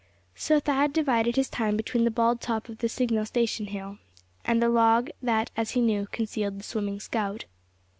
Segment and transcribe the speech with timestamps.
[0.33, 3.99] So Thad divided his time between the bald top of the signal station hill,
[4.43, 7.45] and the log that as he knew concealed the swimming scout.